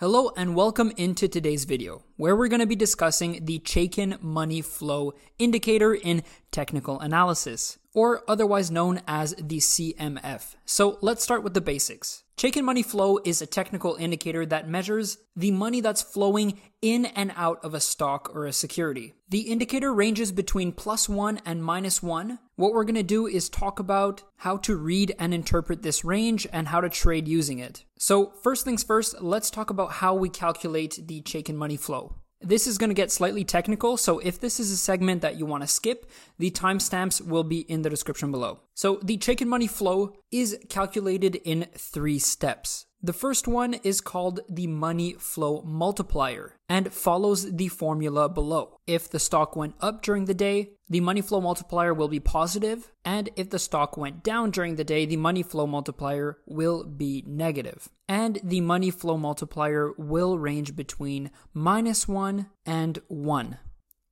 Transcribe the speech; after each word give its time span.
Hello 0.00 0.32
and 0.34 0.56
welcome 0.56 0.94
into 0.96 1.28
today's 1.28 1.66
video, 1.66 2.02
where 2.16 2.34
we're 2.34 2.48
going 2.48 2.60
to 2.60 2.66
be 2.66 2.74
discussing 2.74 3.44
the 3.44 3.58
Chaikin 3.58 4.18
Money 4.22 4.62
Flow 4.62 5.12
Indicator 5.38 5.92
in 5.92 6.22
Technical 6.50 6.98
Analysis, 7.00 7.76
or 7.94 8.22
otherwise 8.28 8.70
known 8.70 9.00
as 9.06 9.34
the 9.34 9.58
CMF. 9.58 10.54
So 10.64 10.98
let's 11.00 11.22
start 11.22 11.42
with 11.42 11.54
the 11.54 11.60
basics. 11.60 12.24
Chaikin 12.40 12.64
Money 12.64 12.82
Flow 12.82 13.18
is 13.22 13.42
a 13.42 13.46
technical 13.46 13.96
indicator 13.96 14.46
that 14.46 14.66
measures 14.66 15.18
the 15.36 15.50
money 15.50 15.82
that's 15.82 16.00
flowing 16.00 16.58
in 16.80 17.04
and 17.04 17.32
out 17.36 17.62
of 17.62 17.74
a 17.74 17.80
stock 17.80 18.34
or 18.34 18.46
a 18.46 18.52
security. 18.52 19.12
The 19.28 19.40
indicator 19.40 19.92
ranges 19.92 20.32
between 20.32 20.72
plus 20.72 21.06
one 21.06 21.42
and 21.44 21.62
minus 21.62 22.02
one. 22.02 22.38
What 22.56 22.72
we're 22.72 22.84
going 22.84 22.94
to 22.94 23.02
do 23.02 23.26
is 23.26 23.50
talk 23.50 23.78
about 23.78 24.22
how 24.38 24.56
to 24.58 24.74
read 24.76 25.14
and 25.18 25.34
interpret 25.34 25.82
this 25.82 26.02
range 26.02 26.46
and 26.50 26.68
how 26.68 26.80
to 26.80 26.88
trade 26.88 27.28
using 27.28 27.58
it. 27.58 27.84
So, 27.98 28.32
first 28.42 28.64
things 28.64 28.82
first, 28.82 29.20
let's 29.20 29.50
talk 29.50 29.68
about 29.68 29.92
how 29.92 30.14
we 30.14 30.30
calculate 30.30 30.98
the 31.06 31.20
Chaikin 31.20 31.56
Money 31.56 31.76
Flow. 31.76 32.14
This 32.42 32.66
is 32.66 32.78
going 32.78 32.88
to 32.88 32.94
get 32.94 33.10
slightly 33.10 33.44
technical, 33.44 33.98
so 33.98 34.18
if 34.18 34.40
this 34.40 34.58
is 34.58 34.70
a 34.70 34.76
segment 34.76 35.20
that 35.20 35.38
you 35.38 35.44
want 35.44 35.62
to 35.62 35.66
skip, 35.66 36.10
the 36.38 36.50
timestamps 36.50 37.20
will 37.20 37.44
be 37.44 37.60
in 37.60 37.82
the 37.82 37.90
description 37.90 38.30
below. 38.30 38.60
So 38.74 38.98
the 39.02 39.18
Chaikin 39.18 39.46
Money 39.46 39.66
flow 39.66 40.16
is 40.30 40.58
calculated 40.68 41.36
in 41.36 41.66
three 41.76 42.18
steps. 42.18 42.86
The 43.02 43.12
first 43.14 43.48
one 43.48 43.74
is 43.74 44.02
called 44.02 44.40
the 44.46 44.66
money 44.66 45.14
flow 45.14 45.62
multiplier 45.62 46.56
and 46.68 46.92
follows 46.92 47.50
the 47.50 47.68
formula 47.68 48.28
below. 48.28 48.78
If 48.86 49.08
the 49.08 49.18
stock 49.18 49.56
went 49.56 49.74
up 49.80 50.02
during 50.02 50.26
the 50.26 50.34
day, 50.34 50.72
the 50.90 51.00
money 51.00 51.22
flow 51.22 51.40
multiplier 51.40 51.94
will 51.94 52.08
be 52.08 52.20
positive, 52.20 52.92
and 53.02 53.30
if 53.36 53.48
the 53.48 53.58
stock 53.58 53.96
went 53.96 54.22
down 54.22 54.50
during 54.50 54.76
the 54.76 54.84
day, 54.84 55.06
the 55.06 55.16
money 55.16 55.42
flow 55.42 55.66
multiplier 55.66 56.38
will 56.46 56.84
be 56.84 57.24
negative. 57.26 57.88
And 58.06 58.38
the 58.44 58.60
money 58.60 58.90
flow 58.90 59.16
multiplier 59.16 59.92
will 59.96 60.38
range 60.38 60.76
between 60.76 61.30
minus 61.54 62.06
1 62.06 62.50
and 62.66 62.98
1. 63.08 63.56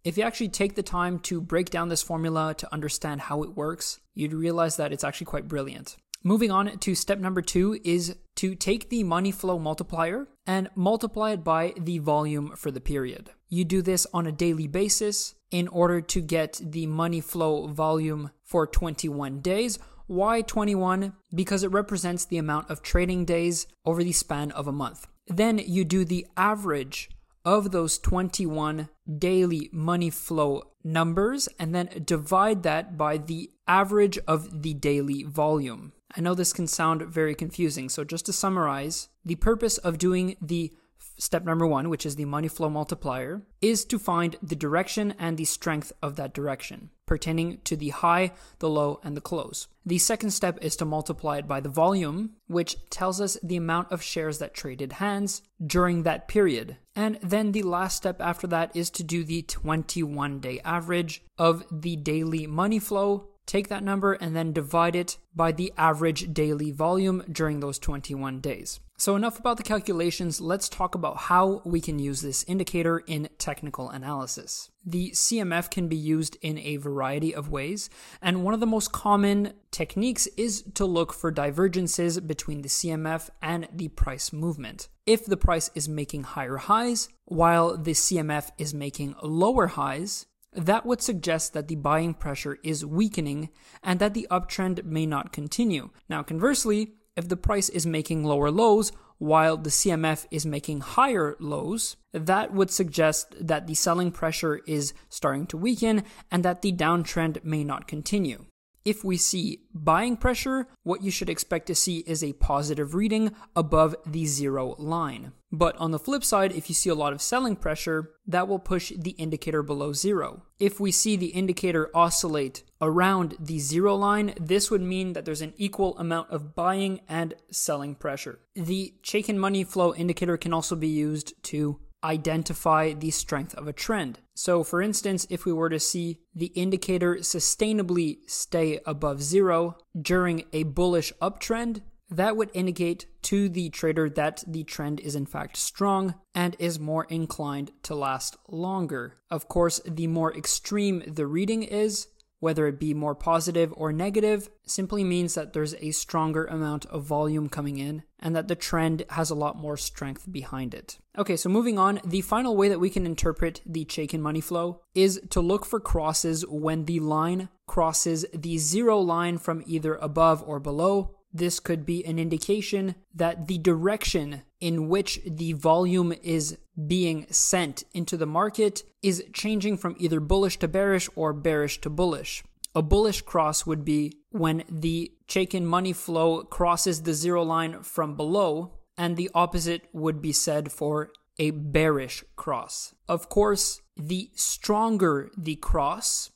If 0.03 0.17
you 0.17 0.25
actually 0.25 0.49
take 0.49 0.77
the 0.77 0.83
time 0.83 1.19
to 1.21 1.43
break 1.43 1.69
down 1.69 1.91
this 1.91 2.03
formula 2.03 2.55
to 2.55 2.73
understand 2.73 3.21
how 3.23 3.43
it 3.43 3.55
works, 3.55 4.01
you'd 4.15 4.33
realize 4.33 4.77
that 4.77 4.93
it's 4.93 5.05
actually 5.05 5.27
quite 5.27 5.49
brilliant. 5.49 5.97
Moving 6.25 6.51
on 6.51 6.79
to 6.79 6.95
step 6.97 7.21
number 7.21 7.41
two 7.43 7.79
is 7.85 8.17
to 8.37 8.57
take 8.57 8.91
the 8.91 9.05
money 9.05 9.31
flow 9.31 9.59
multiplier 9.59 10.27
and 10.47 10.69
multiply 10.75 11.31
it 11.33 11.45
by 11.45 11.75
the 11.77 11.99
volume 11.99 12.57
for 12.57 12.73
the 12.73 12.81
period. 12.81 13.31
You 13.49 13.65
do 13.65 13.83
this 13.83 14.07
on 14.13 14.27
a 14.27 14.33
daily 14.33 14.67
basis 14.67 15.37
in 15.51 15.69
order 15.69 16.01
to 16.01 16.21
get 16.21 16.61
the 16.63 16.87
money 16.87 17.21
flow 17.21 17.69
volume 17.69 18.31
for 18.43 18.67
21 18.67 19.41
days. 19.41 19.79
Why 20.09 20.43
21? 20.43 21.15
Because 21.33 21.63
it 21.63 21.71
represents 21.71 22.25
the 22.25 22.39
amount 22.39 22.69
of 22.69 22.83
trading 22.83 23.25
days 23.25 23.69
over 23.85 24.03
the 24.03 24.13
span 24.13 24.51
of 24.51 24.67
a 24.67 24.73
month. 24.73 25.07
Then 25.29 25.59
you 25.59 25.85
do 25.85 26.05
the 26.05 26.27
average 26.37 27.11
of 27.45 27.71
those 27.71 27.99
21 27.99 28.89
daily 29.19 29.71
money 29.73 30.11
flow 30.11 30.65
numbers 30.83 31.49
and 31.59 31.75
then 31.75 32.03
divide 32.05 32.65
that 32.65 32.99
by 32.99 33.19
the 33.19 33.51
average 33.67 34.19
of 34.27 34.63
the 34.63 34.75
daily 34.75 35.23
volume. 35.23 35.93
I 36.19 36.21
know 36.21 36.35
this 36.35 36.53
can 36.53 36.67
sound 36.67 37.03
very 37.03 37.37
confusing, 37.37 37.89
so 37.89 38.03
just 38.03 38.27
to 38.27 38.33
summarize, 38.33 39.09
the 39.25 39.37
purpose 39.37 39.79
of 39.79 39.99
doing 39.99 40.37
the 40.43 40.73
step 41.17 41.45
number 41.45 41.65
one, 41.65 41.89
which 41.89 42.05
is 42.05 42.17
the 42.17 42.25
money 42.25 42.49
flow 42.49 42.69
multiplier, 42.69 43.43
is 43.61 43.85
to 43.85 44.01
find 44.01 44.35
the 44.43 44.57
direction 44.57 45.15
and 45.17 45.37
the 45.37 45.45
strength 45.45 45.93
of 46.03 46.17
that 46.17 46.35
direction, 46.35 46.91
pertaining 47.07 47.59
to 47.63 47.77
the 47.77 47.91
high, 47.91 48.33
the 48.59 48.69
low, 48.69 48.99
and 49.05 49.17
the 49.17 49.21
close. 49.21 49.69
The 49.87 49.99
second 49.99 50.31
step 50.31 50.59
is 50.61 50.75
to 50.77 50.85
multiply 50.85 51.39
it 51.39 51.47
by 51.47 51.61
the 51.61 51.69
volume, 51.69 52.31
which 52.49 52.77
tells 52.91 53.21
us 53.21 53.39
the 53.41 53.57
amount 53.57 53.93
of 53.93 54.03
shares 54.03 54.39
that 54.39 54.55
traded 54.55 54.95
hands 54.95 55.43
during 55.65 56.03
that 56.03 56.27
period. 56.27 56.79
And 56.97 57.21
then 57.23 57.53
the 57.53 57.63
last 57.63 57.97
step 57.97 58.21
after 58.21 58.49
that 58.49 58.75
is 58.75 58.91
to 58.91 59.05
do 59.05 59.23
the 59.23 59.43
21 59.43 60.41
day 60.41 60.61
average 60.65 61.23
of 61.39 61.65
the 61.71 61.95
daily 61.95 62.49
money 62.49 62.81
flow 62.81 63.29
take 63.49 63.67
that 63.69 63.83
number 63.83 64.13
and 64.13 64.37
then 64.37 64.53
divide 64.53 64.95
it 64.95 65.19
by 65.35 65.51
the 65.51 65.73
average 65.77 66.33
daily 66.33 66.71
volume 66.71 67.25
during 67.33 67.59
those 67.59 67.79
21 67.81 68.41
days. 68.41 68.79
So, 69.01 69.15
enough 69.15 69.39
about 69.39 69.59
the 69.59 69.63
calculations, 69.63 70.41
let's 70.41 70.69
talk 70.69 70.97
about 70.97 71.19
how 71.19 71.63
we 71.65 71.81
can 71.81 72.01
use 72.01 72.21
this 72.21 72.45
indicator 72.49 72.99
in 72.99 73.29
technical 73.39 73.91
analysis. 73.91 74.73
The 74.85 75.13
CMF 75.13 75.71
can 75.71 75.87
be 75.87 75.97
used 75.97 76.37
in 76.43 76.59
a 76.59 76.79
variety 76.79 77.33
of 77.33 77.49
ways, 77.49 77.91
and 78.21 78.43
one 78.43 78.55
of 78.55 78.61
the 78.61 78.67
most 78.67 78.91
common 78.91 79.53
techniques 79.71 80.27
is 80.37 80.65
to 80.75 80.85
look 80.85 81.13
for 81.13 81.31
divergences 81.31 82.19
between 82.19 82.63
the 82.63 82.69
CMF 82.69 83.31
and 83.41 83.69
the 83.73 83.87
price 83.87 84.33
movement. 84.33 84.89
If 85.07 85.25
the 85.25 85.37
price 85.37 85.71
is 85.77 85.89
making 85.89 86.25
higher 86.25 86.57
highs 86.57 87.09
while 87.25 87.77
the 87.77 87.93
CMF 87.93 88.51
is 88.59 88.75
making 88.75 89.15
lower 89.23 89.69
highs, 89.69 90.27
that 90.53 90.87
would 90.87 91.03
suggest 91.03 91.53
that 91.53 91.69
the 91.69 91.77
buying 91.77 92.15
pressure 92.15 92.59
is 92.63 92.85
weakening 92.85 93.51
and 93.83 94.01
that 94.01 94.15
the 94.15 94.27
uptrend 94.31 94.85
may 94.85 95.07
not 95.07 95.33
continue. 95.33 95.91
Now, 96.09 96.23
conversely, 96.23 96.95
if 97.17 97.29
the 97.29 97.37
price 97.37 97.69
is 97.69 97.87
making 97.87 98.25
lower 98.25 98.51
lows 98.51 98.93
while 99.19 99.57
the 99.57 99.71
CMF 99.71 100.27
is 100.31 100.47
making 100.47 100.81
higher 100.81 101.37
lows, 101.41 101.97
that 102.13 102.53
would 102.55 102.71
suggest 102.71 103.35
that 103.41 103.67
the 103.67 103.75
selling 103.75 104.13
pressure 104.13 104.61
is 104.67 104.95
starting 105.09 105.47
to 105.49 105.57
weaken 105.57 106.05
and 106.31 106.45
that 106.45 106.63
the 106.63 106.73
downtrend 106.73 107.43
may 107.45 107.65
not 107.65 107.89
continue. 107.89 108.47
If 108.89 109.05
we 109.05 109.19
see 109.19 109.65
buying 109.75 110.17
pressure, 110.17 110.67
what 110.83 111.03
you 111.03 111.11
should 111.11 111.29
expect 111.29 111.67
to 111.67 111.75
see 111.75 111.99
is 112.07 112.25
a 112.25 112.33
positive 112.33 112.95
reading 112.95 113.33
above 113.55 113.95
the 114.07 114.25
zero 114.25 114.77
line. 114.79 115.33
But 115.53 115.77
on 115.77 115.91
the 115.91 115.99
flip 115.99 116.25
side, 116.25 116.53
if 116.53 116.71
you 116.71 116.75
see 116.75 116.89
a 116.89 116.95
lot 116.95 117.13
of 117.13 117.21
selling 117.21 117.55
pressure, 117.55 118.13
that 118.27 118.49
will 118.49 118.59
push 118.59 118.91
the 118.97 119.11
indicator 119.11 119.63
below 119.63 119.93
zero. 119.93 120.45
If 120.59 120.81
we 120.81 120.91
see 120.91 121.17
the 121.17 121.27
indicator 121.27 121.91
oscillate 121.95 122.63
around 122.81 123.37
the 123.39 123.59
zero 123.59 123.95
line, 123.95 124.33
this 124.41 124.71
would 124.71 124.81
mean 124.81 125.13
that 125.13 125.27
there's 125.27 125.43
an 125.43 125.53
equal 125.59 125.99
amount 125.99 126.31
of 126.31 126.55
buying 126.55 127.01
and 127.11 127.35
selling 127.51 127.95
pressure. 127.95 128.39
The 128.55 128.95
Chaikin 129.03 129.37
money 129.37 129.65
flow 129.65 129.95
indicator 129.95 130.39
can 130.39 130.55
also 130.55 130.77
be 130.77 130.89
used 130.89 131.35
to 131.45 131.79
identify 132.03 132.93
the 132.93 133.11
strength 133.11 133.55
of 133.55 133.67
a 133.67 133.73
trend. 133.73 134.21
So, 134.35 134.63
for 134.63 134.81
instance, 134.81 135.27
if 135.31 135.45
we 135.45 135.53
were 135.53 135.69
to 135.69 135.81
see 135.81 136.21
the 136.35 136.53
indicator 136.55 137.17
sustainably 137.17 138.19
stay 138.27 138.81
above 138.87 139.23
zero 139.23 139.77
during 140.01 140.45
a 140.53 140.63
bullish 140.63 141.13
uptrend, 141.21 141.83
that 142.11 142.37
would 142.37 142.51
indicate 142.55 143.07
to 143.23 143.49
the 143.49 143.69
trader 143.69 144.09
that 144.09 144.43
the 144.47 144.65
trend 144.65 145.01
is 145.01 145.15
in 145.15 145.27
fact 145.27 145.57
strong 145.57 146.15
and 146.35 146.57
is 146.59 146.81
more 146.81 147.05
inclined 147.11 147.71
to 147.83 147.95
last 147.95 148.37
longer. 148.49 149.17
Of 149.31 149.49
course, 149.49 149.81
the 149.85 150.07
more 150.07 150.35
extreme 150.35 151.03
the 151.07 151.27
reading 151.27 151.63
is, 151.63 152.09
whether 152.41 152.67
it 152.67 152.79
be 152.79 152.95
more 152.95 153.15
positive 153.15 153.73
or 153.77 153.93
negative, 153.93 154.49
simply 154.65 155.03
means 155.03 155.35
that 155.35 155.53
there's 155.53 155.75
a 155.75 155.91
stronger 155.91 156.45
amount 156.47 156.87
of 156.87 157.05
volume 157.05 157.49
coming 157.49 157.79
in 157.79 158.03
and 158.21 158.35
that 158.35 158.49
the 158.49 158.55
trend 158.55 159.05
has 159.11 159.31
a 159.31 159.35
lot 159.35 159.57
more 159.57 159.77
strength 159.77 160.31
behind 160.31 160.75
it. 160.75 160.99
Okay, 161.17 161.37
so 161.37 161.49
moving 161.49 161.79
on, 161.79 162.01
the 162.05 162.21
final 162.21 162.57
way 162.57 162.69
that 162.69 162.81
we 162.81 162.91
can 162.91 163.07
interpret 163.07 163.61
the 163.67 163.85
Chaikin 163.85 164.21
money 164.21 164.41
flow 164.41 164.83
is 164.95 165.21
to 165.31 165.41
look 165.41 165.65
for 165.65 165.81
crosses 165.81 166.47
when 166.47 166.85
the 166.85 167.01
line 167.01 167.49
crosses 167.67 168.25
the 168.33 168.59
zero 168.59 168.99
line 168.99 169.39
from 169.39 169.63
either 169.67 169.95
above 169.97 170.43
or 170.47 170.61
below. 170.61 171.18
This 171.39 171.61
could 171.61 171.87
be 171.87 172.05
an 172.05 172.19
indication 172.19 172.97
that 173.15 173.47
the 173.47 173.59
direction 173.59 174.43
in 174.61 174.89
which 174.89 175.21
the 175.25 175.53
volume 175.53 176.13
is 176.23 176.59
being 176.87 177.27
sent 177.31 177.85
into 177.93 178.17
the 178.17 178.27
market 178.27 178.83
is 179.03 179.25
changing 179.33 179.77
from 179.79 179.95
either 179.99 180.19
bullish 180.19 180.59
to 180.59 180.69
bearish 180.69 181.09
or 181.15 181.33
bearish 181.33 181.81
to 181.83 181.91
bullish. 181.91 182.43
A 182.75 182.83
bullish 182.83 183.23
cross 183.23 183.65
would 183.65 183.85
be 183.85 184.13
when 184.31 184.65
the 184.69 185.13
Chaikin 185.29 185.65
money 185.65 185.93
flow 185.93 186.43
crosses 186.43 187.03
the 187.03 187.15
zero 187.15 187.43
line 187.45 187.83
from 187.83 188.17
below, 188.17 188.73
and 188.97 189.17
the 189.17 189.31
opposite 189.33 189.83
would 189.93 190.21
be 190.21 190.33
said 190.33 190.73
for 190.73 191.11
a 191.39 191.51
bearish 191.53 192.25
cross. 192.35 192.95
Of 193.09 193.29
course, 193.29 193.81
the 193.97 194.31
stronger 194.35 195.31
the 195.37 195.57
cross, 195.57 196.31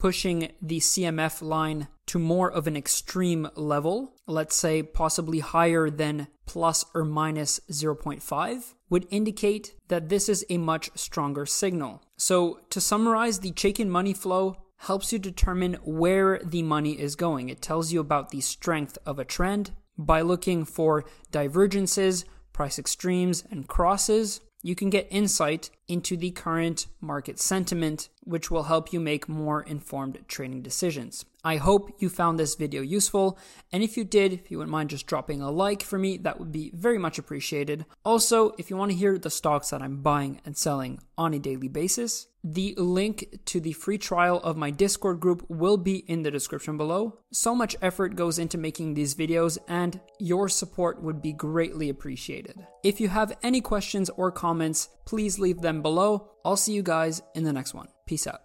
pushing 0.00 0.50
the 0.60 0.80
CMF 0.80 1.42
line 1.42 1.86
to 2.06 2.18
more 2.18 2.50
of 2.50 2.66
an 2.66 2.76
extreme 2.76 3.48
level, 3.54 4.16
let's 4.26 4.56
say 4.56 4.82
possibly 4.82 5.38
higher 5.38 5.88
than 5.88 6.26
plus 6.46 6.84
or 6.94 7.04
minus 7.04 7.60
0.5, 7.70 8.74
would 8.88 9.06
indicate 9.10 9.76
that 9.86 10.08
this 10.08 10.28
is 10.28 10.44
a 10.50 10.58
much 10.58 10.90
stronger 10.96 11.46
signal. 11.46 12.02
So, 12.16 12.60
to 12.70 12.80
summarize, 12.80 13.38
the 13.38 13.52
Chaikin 13.52 13.88
money 13.88 14.12
flow 14.12 14.56
helps 14.78 15.12
you 15.12 15.18
determine 15.18 15.74
where 15.84 16.40
the 16.42 16.62
money 16.62 16.98
is 16.98 17.14
going. 17.14 17.48
It 17.48 17.62
tells 17.62 17.92
you 17.92 18.00
about 18.00 18.30
the 18.30 18.40
strength 18.40 18.98
of 19.06 19.18
a 19.18 19.24
trend 19.24 19.70
by 19.98 20.22
looking 20.22 20.64
for 20.64 21.04
divergences, 21.30 22.24
price 22.52 22.78
extremes, 22.78 23.44
and 23.50 23.68
crosses. 23.68 24.40
You 24.62 24.74
can 24.74 24.90
get 24.90 25.06
insight 25.10 25.70
into 25.90 26.16
the 26.16 26.30
current 26.30 26.86
market 27.00 27.38
sentiment, 27.40 28.08
which 28.22 28.50
will 28.50 28.64
help 28.64 28.92
you 28.92 29.00
make 29.00 29.28
more 29.28 29.62
informed 29.62 30.18
trading 30.28 30.62
decisions. 30.62 31.24
I 31.42 31.56
hope 31.56 31.96
you 31.98 32.10
found 32.10 32.38
this 32.38 32.54
video 32.54 32.82
useful, 32.82 33.38
and 33.72 33.82
if 33.82 33.96
you 33.96 34.04
did, 34.04 34.34
if 34.34 34.50
you 34.50 34.58
wouldn't 34.58 34.70
mind 34.70 34.90
just 34.90 35.06
dropping 35.06 35.40
a 35.40 35.50
like 35.50 35.82
for 35.82 35.98
me, 35.98 36.18
that 36.18 36.38
would 36.38 36.52
be 36.52 36.70
very 36.74 36.98
much 36.98 37.18
appreciated. 37.18 37.86
Also, 38.04 38.52
if 38.58 38.68
you 38.68 38.76
want 38.76 38.90
to 38.92 38.96
hear 38.96 39.18
the 39.18 39.30
stocks 39.30 39.70
that 39.70 39.80
I'm 39.80 40.02
buying 40.02 40.40
and 40.44 40.56
selling 40.56 41.00
on 41.16 41.32
a 41.32 41.38
daily 41.38 41.68
basis, 41.68 42.26
the 42.44 42.74
link 42.76 43.40
to 43.46 43.60
the 43.60 43.72
free 43.72 43.98
trial 43.98 44.38
of 44.40 44.56
my 44.56 44.70
Discord 44.70 45.20
group 45.20 45.44
will 45.48 45.76
be 45.76 45.98
in 46.10 46.22
the 46.22 46.30
description 46.30 46.76
below. 46.76 47.18
So 47.32 47.54
much 47.54 47.76
effort 47.80 48.16
goes 48.16 48.38
into 48.38 48.58
making 48.58 48.94
these 48.94 49.14
videos, 49.14 49.56
and 49.66 49.98
your 50.18 50.48
support 50.48 51.02
would 51.02 51.22
be 51.22 51.32
greatly 51.32 51.88
appreciated. 51.88 52.66
If 52.82 53.00
you 53.00 53.08
have 53.08 53.36
any 53.42 53.62
questions 53.62 54.10
or 54.10 54.30
comments, 54.30 54.90
please 55.06 55.38
leave 55.38 55.60
them 55.62 55.79
below. 55.80 56.30
I'll 56.44 56.56
see 56.56 56.72
you 56.72 56.82
guys 56.82 57.22
in 57.34 57.44
the 57.44 57.52
next 57.52 57.74
one. 57.74 57.88
Peace 58.06 58.26
out. 58.26 58.40